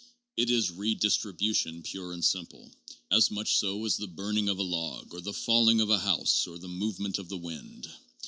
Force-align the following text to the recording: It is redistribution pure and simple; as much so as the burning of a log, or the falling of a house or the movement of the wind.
It 0.35 0.49
is 0.49 0.71
redistribution 0.71 1.83
pure 1.83 2.11
and 2.11 2.25
simple; 2.25 2.71
as 3.11 3.29
much 3.29 3.57
so 3.57 3.85
as 3.85 3.97
the 3.97 4.07
burning 4.07 4.49
of 4.49 4.57
a 4.57 4.63
log, 4.63 5.13
or 5.13 5.21
the 5.21 5.31
falling 5.31 5.79
of 5.79 5.91
a 5.91 5.99
house 5.99 6.47
or 6.47 6.57
the 6.57 6.67
movement 6.67 7.19
of 7.19 7.29
the 7.29 7.37
wind. 7.37 7.87